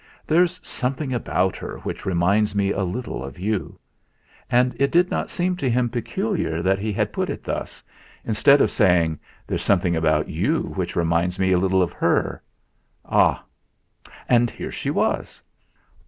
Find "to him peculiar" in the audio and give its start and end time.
5.57-6.59